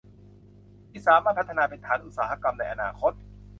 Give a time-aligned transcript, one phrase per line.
[0.89, 3.11] ที่สามารถพัฒนาเป็นฐานอุตสาหกรรมในอนาคต